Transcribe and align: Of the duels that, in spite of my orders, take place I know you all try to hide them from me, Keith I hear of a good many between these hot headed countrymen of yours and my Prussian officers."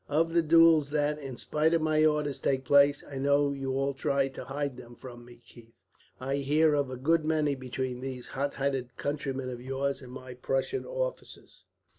Of 0.09 0.33
the 0.33 0.41
duels 0.41 0.89
that, 0.89 1.19
in 1.19 1.37
spite 1.37 1.75
of 1.75 1.81
my 1.83 2.03
orders, 2.03 2.39
take 2.39 2.63
place 2.65 3.03
I 3.07 3.19
know 3.19 3.53
you 3.53 3.73
all 3.75 3.93
try 3.93 4.29
to 4.29 4.45
hide 4.45 4.75
them 4.75 4.95
from 4.95 5.23
me, 5.23 5.43
Keith 5.45 5.75
I 6.19 6.37
hear 6.37 6.73
of 6.73 6.89
a 6.89 6.97
good 6.97 7.23
many 7.23 7.53
between 7.53 8.01
these 8.01 8.29
hot 8.29 8.55
headed 8.55 8.97
countrymen 8.97 9.49
of 9.51 9.61
yours 9.61 10.01
and 10.01 10.11
my 10.11 10.33
Prussian 10.33 10.87
officers." 10.87 11.65